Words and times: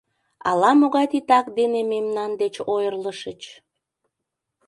Ала-могай 0.49 1.05
титак 1.11 1.45
дене 1.57 1.81
мемнан 1.91 2.31
деч 2.41 2.55
ойырлышыч... 2.73 3.41